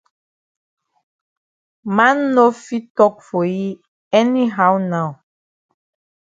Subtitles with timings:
[1.97, 3.67] Man no fit tok for yi
[4.19, 5.09] any how now.